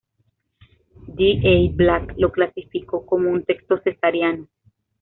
D. 1.07 1.41
A. 1.45 1.71
Black 1.75 2.15
lo 2.17 2.31
clasificó 2.31 3.05
como 3.05 3.29
un 3.29 3.43
texto 3.43 3.79
cesariano. 3.83 4.47